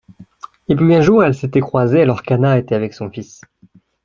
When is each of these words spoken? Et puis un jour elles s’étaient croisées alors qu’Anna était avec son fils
Et 0.67 0.75
puis 0.75 0.95
un 0.95 1.01
jour 1.03 1.23
elles 1.23 1.35
s’étaient 1.35 1.59
croisées 1.59 2.01
alors 2.01 2.23
qu’Anna 2.23 2.57
était 2.57 2.73
avec 2.73 2.91
son 2.95 3.11
fils 3.11 3.41